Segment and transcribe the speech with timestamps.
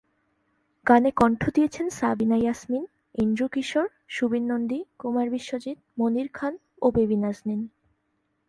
[0.85, 2.83] গানে কণ্ঠ দিয়েছেন সাবিনা ইয়াসমিন,
[3.15, 6.53] এন্ড্রু কিশোর, সুবীর নন্দী, কুমার বিশ্বজিৎ, মনির খান,
[6.81, 7.61] ও বেবী নাজনীন।